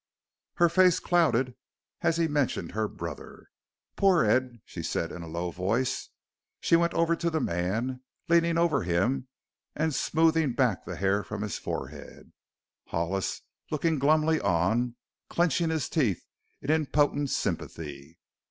[0.55, 1.53] Her face clouded
[2.01, 3.49] as he mentioned her brother.
[3.95, 6.09] "Poor Ed," she said in a low voice.
[6.59, 9.27] She went over to the man, leaning over him
[9.75, 12.33] and smoothing back the hair from his forehead,
[12.87, 14.95] Hollis looking glumly on,
[15.29, 16.25] clenching his teeth
[16.63, 18.17] in impotent sympathy.